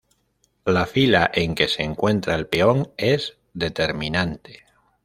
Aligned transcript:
La 0.65 0.87
fila 0.87 1.29
en 1.31 1.53
que 1.53 1.67
se 1.67 1.83
encuentra 1.83 2.33
el 2.33 2.47
peón 2.47 2.89
es 2.97 3.37
determinante. 3.53 4.63